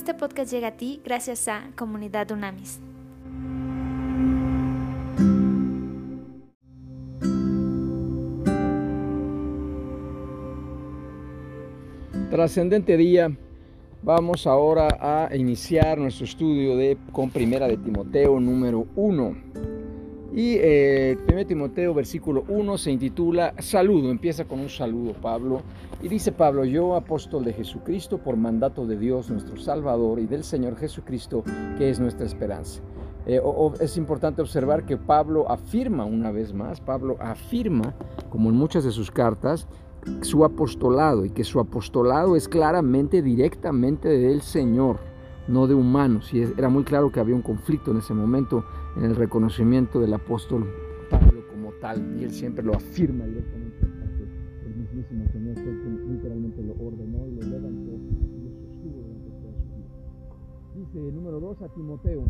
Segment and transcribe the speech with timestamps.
[0.00, 2.80] Este podcast llega a ti gracias a Comunidad Unamis.
[12.30, 13.30] Trascendente día.
[14.02, 19.69] Vamos ahora a iniciar nuestro estudio de con Primera de Timoteo número 1.
[20.32, 25.62] Y eh, 1 Timoteo versículo 1 se intitula Saludo, empieza con un saludo Pablo.
[26.02, 30.44] Y dice Pablo, yo apóstol de Jesucristo por mandato de Dios nuestro Salvador y del
[30.44, 31.42] Señor Jesucristo,
[31.76, 32.80] que es nuestra esperanza.
[33.26, 33.40] Eh,
[33.80, 37.94] es importante observar que Pablo afirma una vez más, Pablo afirma,
[38.30, 39.66] como en muchas de sus cartas,
[40.22, 44.98] su apostolado y que su apostolado es claramente, directamente del Señor,
[45.50, 46.32] no de humanos.
[46.32, 48.64] Y era muy claro que había un conflicto en ese momento
[48.96, 50.66] en el reconocimiento del apóstol
[51.10, 53.90] Pablo como tal, y él siempre lo afirma directamente
[54.64, 59.30] el mismísimo Señor fue quien literalmente lo ordenó y lo levantó y lo sostuvo durante
[59.30, 59.88] toda su vida.
[60.76, 62.24] Dice número 2 a Timoteo,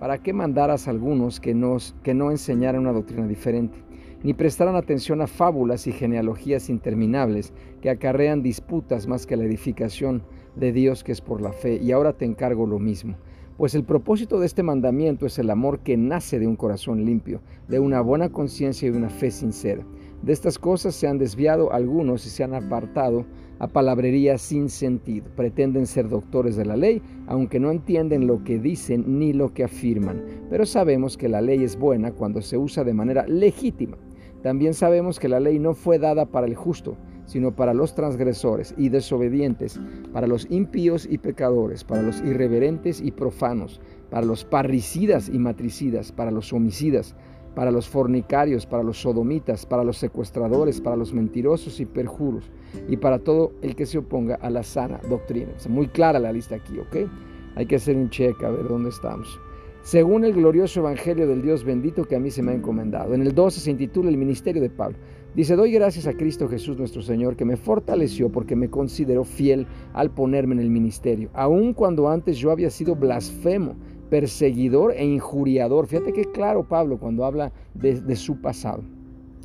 [0.00, 1.56] Para que mandaras a algunos que,
[2.02, 3.78] que no enseñaran una doctrina diferente,
[4.22, 10.22] ni prestaran atención a fábulas y genealogías interminables que acarrean disputas más que la edificación
[10.56, 11.76] de Dios que es por la fe.
[11.82, 13.16] Y ahora te encargo lo mismo.
[13.56, 17.40] Pues el propósito de este mandamiento es el amor que nace de un corazón limpio,
[17.68, 19.84] de una buena conciencia y una fe sincera.
[20.22, 23.26] De estas cosas se han desviado algunos y se han apartado
[23.58, 25.26] a palabrería sin sentido.
[25.36, 29.64] Pretenden ser doctores de la ley, aunque no entienden lo que dicen ni lo que
[29.64, 30.22] afirman.
[30.50, 33.96] Pero sabemos que la ley es buena cuando se usa de manera legítima.
[34.42, 38.74] También sabemos que la ley no fue dada para el justo, sino para los transgresores
[38.76, 39.80] y desobedientes,
[40.12, 46.12] para los impíos y pecadores, para los irreverentes y profanos, para los parricidas y matricidas,
[46.12, 47.16] para los homicidas,
[47.54, 52.50] para los fornicarios, para los sodomitas, para los secuestradores, para los mentirosos y perjuros,
[52.88, 55.52] y para todo el que se oponga a la sana doctrina.
[55.56, 57.08] Es muy clara la lista aquí, ¿ok?
[57.56, 59.38] Hay que hacer un check a ver dónde estamos.
[59.82, 63.12] Según el glorioso evangelio del Dios bendito que a mí se me ha encomendado.
[63.12, 64.96] En el 12 se intitula El ministerio de Pablo.
[65.34, 69.66] Dice, doy gracias a Cristo Jesús nuestro Señor, que me fortaleció porque me consideró fiel
[69.92, 73.74] al ponerme en el ministerio, aun cuando antes yo había sido blasfemo
[74.10, 75.86] perseguidor e injuriador.
[75.86, 78.82] Fíjate qué claro Pablo cuando habla de, de, su pasado,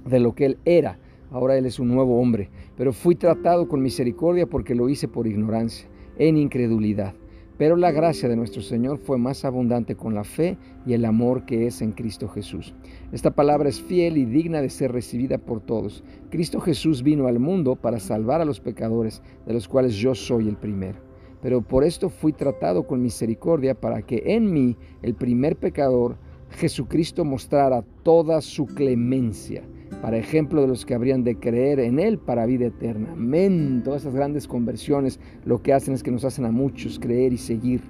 [0.06, 1.00] de lo que él era.
[1.31, 5.28] Ahora él es un nuevo hombre, pero fui tratado con misericordia porque lo hice por
[5.28, 5.88] ignorancia,
[6.18, 7.14] en incredulidad.
[7.58, 11.46] Pero la gracia de nuestro Señor fue más abundante con la fe y el amor
[11.46, 12.74] que es en Cristo Jesús.
[13.12, 16.03] Esta palabra es fiel y digna de ser recibida por todos.
[16.30, 20.48] Cristo Jesús vino al mundo para salvar a los pecadores, de los cuales yo soy
[20.48, 21.09] el primero
[21.41, 26.17] pero por esto fui tratado con misericordia para que en mí, el primer pecador,
[26.51, 29.63] Jesucristo mostrara toda su clemencia,
[30.01, 33.09] para ejemplo de los que habrían de creer en Él para vida eterna.
[33.13, 33.81] Amén.
[33.83, 37.38] Todas esas grandes conversiones lo que hacen es que nos hacen a muchos creer y
[37.38, 37.81] seguir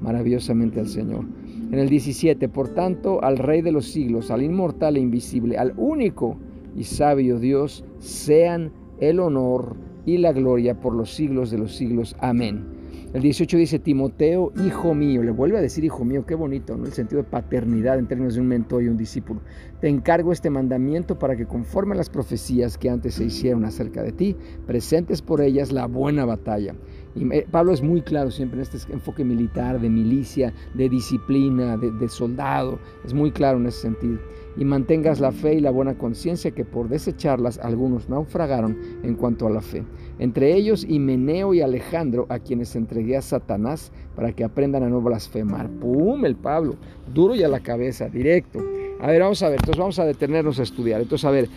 [0.00, 1.24] maravillosamente al Señor.
[1.70, 5.72] En el 17, por tanto, al Rey de los siglos, al inmortal e invisible, al
[5.76, 6.36] único
[6.76, 12.14] y sabio Dios, sean el honor y la gloria por los siglos de los siglos.
[12.20, 12.73] Amén.
[13.14, 16.84] El 18 dice, Timoteo, hijo mío, le vuelve a decir hijo mío, qué bonito, ¿no?
[16.84, 19.40] El sentido de paternidad en términos de un mentor y un discípulo.
[19.80, 24.02] Te encargo este mandamiento para que conforme a las profecías que antes se hicieron acerca
[24.02, 24.36] de ti,
[24.66, 26.74] presentes por ellas la buena batalla.
[27.14, 31.92] Y Pablo es muy claro siempre en este enfoque militar, de milicia, de disciplina, de,
[31.92, 34.18] de soldado, es muy claro en ese sentido
[34.56, 39.46] y mantengas la fe y la buena conciencia que por desecharlas algunos naufragaron en cuanto
[39.46, 39.82] a la fe.
[40.18, 45.00] Entre ellos Himeneo y Alejandro, a quienes entregué a Satanás para que aprendan a no
[45.00, 45.68] blasfemar.
[45.68, 46.24] ¡Pum!
[46.24, 46.76] El Pablo,
[47.12, 48.60] duro y a la cabeza, directo.
[49.00, 51.00] A ver, vamos a ver, entonces vamos a detenernos a estudiar.
[51.00, 51.48] Entonces, a ver,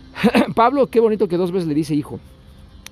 [0.54, 2.18] Pablo, qué bonito que dos veces le dice hijo.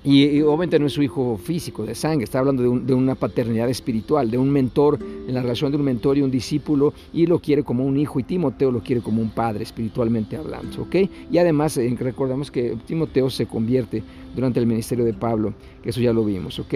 [0.07, 2.93] Y, y, obviamente no es su hijo físico, de sangre, está hablando de, un, de,
[2.93, 6.93] una paternidad espiritual, de un mentor, en la relación de un mentor y un discípulo,
[7.11, 10.83] y lo quiere como un hijo, y Timoteo lo quiere como un padre, espiritualmente hablando,
[10.83, 10.95] ¿ok?
[11.29, 14.01] Y además eh, recordamos que Timoteo se convierte
[14.33, 16.75] durante el ministerio de Pablo, que eso ya lo vimos, ¿ok?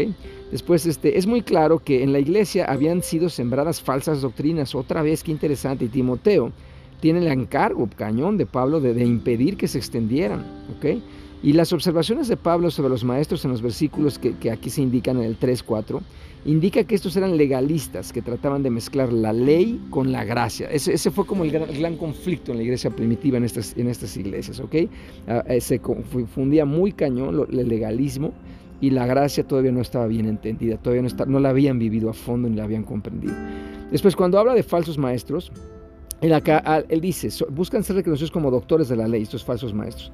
[0.52, 5.04] Después, este, es muy claro que en la iglesia habían sido sembradas falsas doctrinas, otra
[5.04, 6.52] vez, qué interesante, y Timoteo
[7.00, 10.46] tiene el encargo, cañón de Pablo, de, de impedir que se extendieran,
[10.76, 11.02] ¿ok?
[11.44, 15.18] Y las observaciones de Pablo sobre los maestros en los versículos que, aquí se indican
[15.18, 16.00] en el 3.4,
[16.46, 20.70] indica que estos eran legalistas que trataban de mezclar la ley con la gracia.
[20.70, 24.76] Ese, fue como el gran, conflicto en la iglesia primitiva en estas, iglesias, ¿ok?
[24.76, 28.34] Uh, se confundía muy cañón el legalismo
[28.80, 32.14] y la gracia todavía no estaba bien entendida, todavía no, no la habían vivido a
[32.14, 33.34] fondo ni la habían comprendido.
[33.92, 35.52] Después, cuando habla de falsos maestros,
[36.22, 40.12] él, acá, él dice, buscan ser reconocidos como doctores de la ley, estos falsos maestros.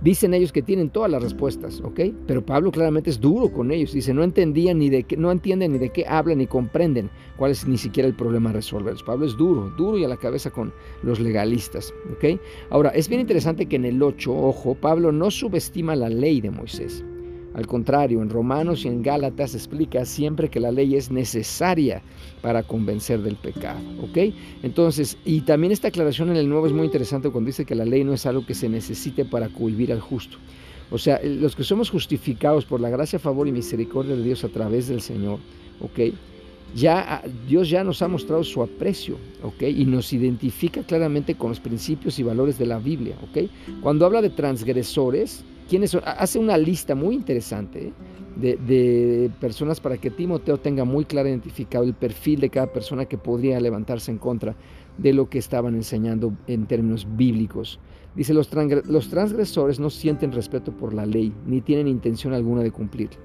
[0.00, 2.00] Dicen ellos que tienen todas las respuestas, ¿ok?
[2.26, 3.92] Pero Pablo claramente es duro con ellos.
[3.92, 7.50] Dice, no entendían ni de qué, no entienden ni de qué hablan ni comprenden cuál
[7.50, 8.94] es ni siquiera el problema a resolver.
[9.04, 10.72] Pablo es duro, duro y a la cabeza con
[11.02, 12.40] los legalistas, ¿ok?
[12.70, 16.50] Ahora, es bien interesante que en el 8, ojo, Pablo no subestima la ley de
[16.50, 17.04] Moisés.
[17.54, 22.02] Al contrario, en Romanos y en Gálatas explica siempre que la ley es necesaria
[22.42, 24.34] para convencer del pecado, ¿ok?
[24.62, 27.84] Entonces, y también esta aclaración en el Nuevo es muy interesante cuando dice que la
[27.84, 30.38] ley no es algo que se necesite para cohibir al justo.
[30.90, 34.48] O sea, los que somos justificados por la gracia, favor y misericordia de Dios a
[34.48, 35.38] través del Señor,
[35.80, 36.14] ¿ok?
[36.74, 39.62] Ya ah, Dios ya nos ha mostrado su aprecio, ¿ok?
[39.62, 43.48] Y nos identifica claramente con los principios y valores de la Biblia, ¿ok?
[43.80, 45.44] Cuando habla de transgresores,
[46.04, 48.58] Hace una lista muy interesante ¿eh?
[48.58, 53.18] de, personas para que Timoteo tenga muy claro identificado el perfil de cada persona que
[53.18, 54.56] podría levantarse en contra
[54.96, 57.78] de lo que estaban enseñando en términos bíblicos.
[58.16, 63.18] Dice, los transgresores no sienten respeto por la ley, ni tienen intención alguna de cumplirla.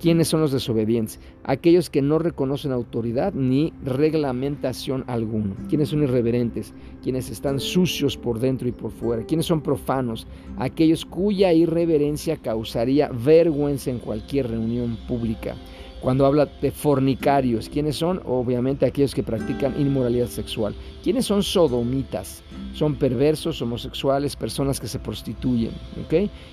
[0.00, 1.20] ¿Quiénes son los desobedientes?
[1.44, 5.54] Aquellos que no reconocen autoridad ni reglamentación alguna.
[5.68, 6.72] ¿Quiénes son irreverentes?
[7.02, 9.26] Quienes están sucios por dentro y por fuera.
[9.26, 10.26] ¿Quiénes son profanos?
[10.56, 15.54] Aquellos cuya irreverencia causaría vergüenza en cualquier reunión pública.
[16.00, 18.22] Cuando habla de fornicarios, ¿quiénes son?
[18.24, 20.74] Obviamente aquellos que practican inmoralidad sexual.
[21.02, 22.42] ¿Quiénes son sodomitas?
[22.72, 25.72] Son perversos, homosexuales, personas que se prostituyen.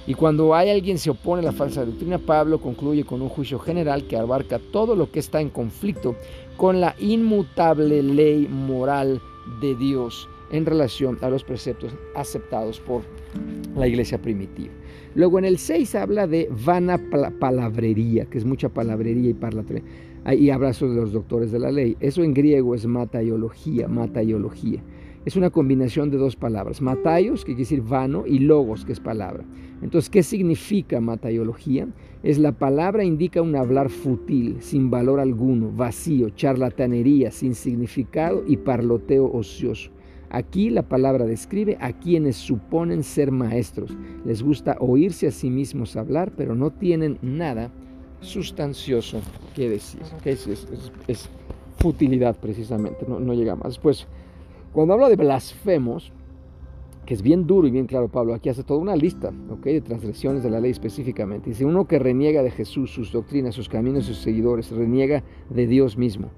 [0.06, 3.58] Y cuando hay alguien se opone a la falsa doctrina, Pablo concluye con un juicio
[3.58, 6.16] general que abarca todo lo que está en conflicto
[6.58, 9.22] con la inmutable ley moral
[9.62, 13.02] de Dios en relación a los preceptos aceptados por
[13.76, 14.74] la iglesia primitiva.
[15.16, 17.00] Luego en el 6 habla de vana
[17.40, 19.82] palabrería, que es mucha palabrería y parlatría.
[20.32, 21.96] Y habla de los doctores de la ley.
[22.02, 24.84] Eso en griego es mataiología, mataiología.
[25.26, 29.00] Es una combinación de dos palabras, mataios, que quiere decir vano, y logos, que es
[29.00, 29.44] palabra.
[29.82, 31.88] Entonces, ¿qué significa mataiología?
[32.24, 38.58] Es la palabra indica un hablar fútil, sin valor alguno, vacío, charlatanería, sin significado y
[38.58, 39.92] parloteo ocioso.
[40.30, 43.96] Aquí la palabra describe a quienes suponen ser maestros.
[44.26, 47.72] Les gusta oírse a sí mismos hablar, pero no tienen nada
[48.20, 49.22] sustancioso
[49.56, 50.02] que decir.
[50.26, 51.30] Es,
[51.78, 53.68] futilidad precisamente, no, llega más.
[53.70, 54.08] Después,
[54.74, 56.12] cuando habla de blasfemos,
[57.06, 59.32] que es bien duro y bien claro Pablo, aquí hace toda una lista
[59.64, 61.52] de transgresiones de la ley específicamente.
[61.52, 65.98] Dice, uno que reniega de Jesús, sus doctrinas, sus caminos, sus seguidores, reniega de Dios
[65.98, 66.32] mismo.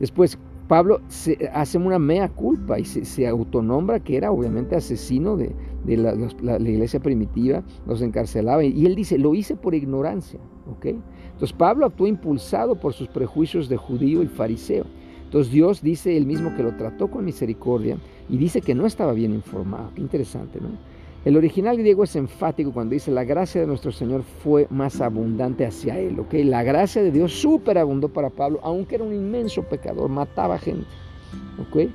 [0.00, 0.38] Después,
[0.72, 5.54] Pablo se, hace una mea culpa y se, autonombra que era obviamente asesino de,
[5.84, 8.64] la, iglesia primitiva, los encarcelaba.
[8.64, 10.40] Y, él dice, lo hice por ignorancia.
[10.82, 14.86] Entonces Pablo actuó impulsado por sus prejuicios de judío y fariseo.
[15.24, 17.98] Entonces Dios dice él mismo que lo trató con misericordia
[18.30, 19.90] y dice que no estaba bien informado.
[19.94, 20.70] Qué interesante, ¿no?
[21.24, 25.64] El original griego es enfático cuando dice la gracia de nuestro Señor fue más abundante
[25.64, 26.34] hacia él, ¿ok?
[26.44, 30.86] La gracia de Dios superabundó para Pablo, aunque era un inmenso pecador, mataba gente,
[31.60, 31.88] ¿ok?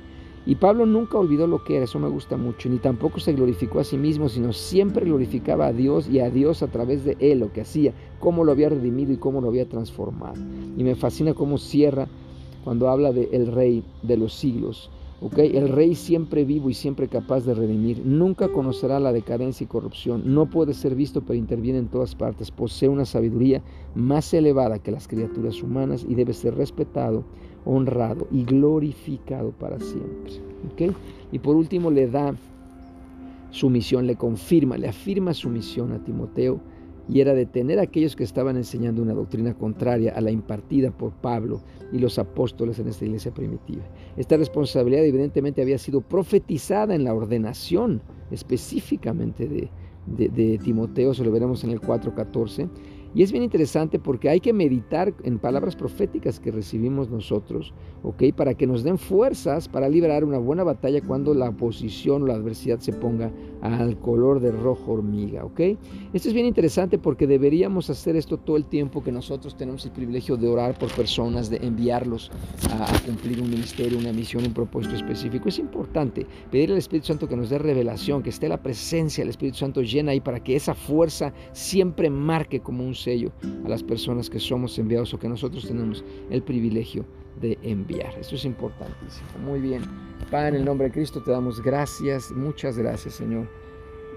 [0.46, 3.80] Y Pablo nunca olvidó lo que era, eso me gusta mucho, ni tampoco se glorificó
[3.80, 7.40] a sí mismo, sino siempre glorificaba a Dios y a Dios a través de él,
[7.40, 10.36] lo que hacía, cómo lo había redimido y cómo lo había transformado.
[10.74, 12.08] Y me fascina cómo cierra
[12.64, 17.40] cuando habla de el rey de los siglos el rey siempre vivo y siempre capaz
[17.40, 21.88] de redimir, nunca conocerá la decadencia y corrupción, no puede ser visto pero interviene en
[21.88, 23.62] todas partes, posee una sabiduría
[23.94, 27.24] más elevada que las criaturas humanas y debe ser respetado,
[27.64, 30.34] honrado y glorificado para siempre.
[31.32, 32.34] Y por último le da
[33.50, 36.60] su misión, le confirma, le afirma su misión a Timoteo
[37.08, 41.12] y era detener a aquellos que estaban enseñando una doctrina contraria a la impartida por
[41.12, 41.62] Pablo
[41.92, 43.82] y los apóstoles en esta iglesia primitiva.
[44.16, 49.70] Esta responsabilidad evidentemente había sido profetizada en la ordenación específicamente de,
[50.06, 52.68] de, Timoteo, se lo veremos en el 4.14,
[53.14, 57.72] y es bien interesante porque hay que meditar en palabras proféticas que recibimos nosotros,
[58.02, 58.24] ¿ok?
[58.36, 62.34] Para que nos den fuerzas para librar una buena batalla cuando la oposición o la
[62.34, 65.60] adversidad se ponga al color de rojo hormiga, ¿ok?
[66.12, 69.92] Esto es bien interesante porque deberíamos hacer esto todo el tiempo que nosotros tenemos el
[69.92, 72.30] privilegio de orar por personas, de enviarlos
[72.70, 75.48] a, a cumplir un ministerio, una misión, un propósito específico.
[75.48, 79.30] Es importante pedirle al Espíritu Santo que nos dé revelación, que esté la presencia del
[79.30, 83.32] Espíritu Santo llena ahí para que esa fuerza siempre marque como un sello
[83.64, 87.04] a las personas que somos enviados o que nosotros tenemos el privilegio
[87.40, 88.18] de enviar.
[88.18, 89.28] Esto es importantísimo.
[89.44, 89.82] Muy bien.
[90.30, 93.48] Padre, en el nombre de Cristo te damos gracias, muchas gracias Señor.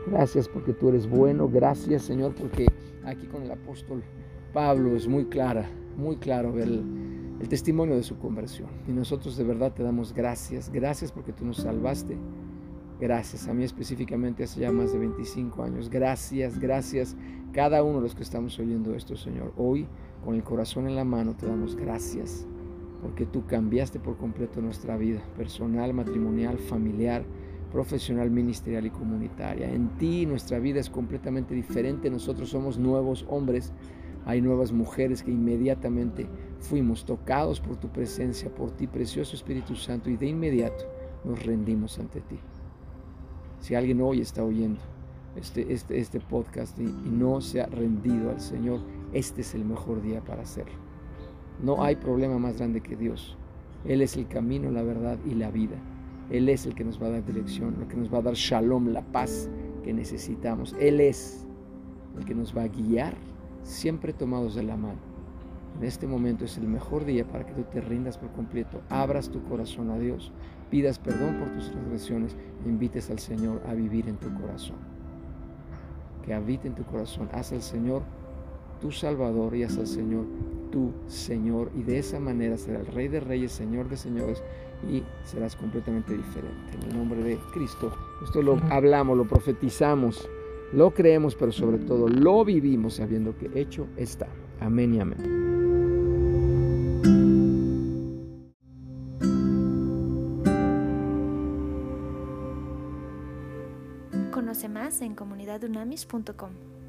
[0.07, 2.65] Gracias porque tú eres bueno, gracias Señor porque
[3.05, 4.03] aquí con el apóstol
[4.53, 6.83] Pablo es muy clara, muy claro el,
[7.39, 8.69] el testimonio de su conversión.
[8.87, 12.17] Y nosotros de verdad te damos gracias, gracias porque tú nos salvaste.
[13.01, 15.89] Gracias, a mí específicamente hace ya más de 25 años.
[15.89, 17.17] Gracias, gracias
[17.51, 19.53] cada uno de los que estamos oyendo esto, Señor.
[19.57, 19.87] Hoy,
[20.23, 22.45] con el corazón en la mano, te damos gracias
[23.01, 27.23] porque tú cambiaste por completo nuestra vida, personal, matrimonial, familiar,
[27.71, 29.73] profesional, ministerial y comunitaria.
[29.73, 32.11] En ti nuestra vida es completamente diferente.
[32.11, 33.73] Nosotros somos nuevos hombres
[34.25, 36.27] hay nuevas mujeres que inmediatamente
[36.59, 40.85] fuimos tocados por tu presencia, por ti, precioso Espíritu Santo, y de inmediato
[41.23, 42.37] nos rendimos ante ti.
[43.61, 44.79] Si alguien hoy está oyendo
[45.35, 48.81] este, este, este podcast y, y no se ha rendido al Señor,
[49.13, 50.73] este es el mejor día para hacerlo.
[51.63, 53.37] No hay problema más grande que Dios.
[53.85, 55.77] Él es el camino, la verdad y la vida.
[56.29, 58.33] Él es el que nos va a dar dirección, el que nos va a dar
[58.33, 59.49] shalom, la paz
[59.83, 60.75] que necesitamos.
[60.79, 61.45] Él es
[62.17, 63.15] el que nos va a guiar
[63.63, 65.10] siempre tomados de la mano.
[65.77, 69.29] En este momento es el mejor día para que tú te rindas por completo, abras
[69.29, 70.31] tu corazón a Dios,
[70.69, 72.35] pidas perdón por tus transgresiones
[72.65, 74.77] e invites al Señor a vivir en tu corazón.
[76.25, 78.03] Que habite en tu corazón, haz al Señor
[78.79, 80.25] tu Salvador y haz al Señor
[80.71, 84.43] tu Señor y de esa manera será el Rey de Reyes, Señor de Señores
[84.89, 86.75] y serás completamente diferente.
[86.75, 87.91] En el nombre de Cristo,
[88.23, 90.27] esto lo hablamos, lo profetizamos.
[90.73, 94.27] Lo creemos, pero sobre todo lo vivimos sabiendo que hecho está.
[94.59, 95.50] Amén y amén.
[104.31, 106.80] Conoce más en comunidadunamis.com.